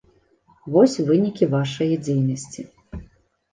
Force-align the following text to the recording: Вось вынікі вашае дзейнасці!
Вось 0.75 0.95
вынікі 1.09 1.45
вашае 1.53 1.91
дзейнасці! 2.09 2.61